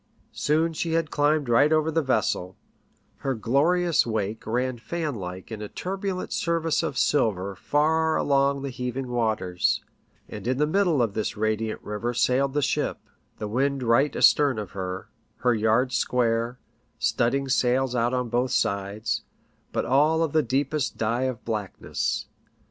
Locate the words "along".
8.15-8.63